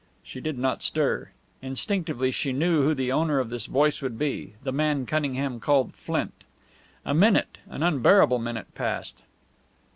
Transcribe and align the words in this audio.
She 0.23 0.41
did 0.41 0.57
not 0.57 0.81
stir. 0.81 1.29
Instinctively 1.61 2.31
she 2.31 2.51
knew 2.53 2.81
who 2.81 2.95
the 2.95 3.11
owner 3.11 3.37
of 3.37 3.51
this 3.51 3.67
voice 3.67 4.01
would 4.01 4.17
be 4.17 4.53
the 4.63 4.71
man 4.71 5.05
Cunningham 5.05 5.59
called 5.59 5.93
Flint. 5.93 6.43
A 7.05 7.13
minute 7.13 7.59
an 7.69 7.83
unbearable 7.83 8.39
minute 8.39 8.73
passed. 8.73 9.21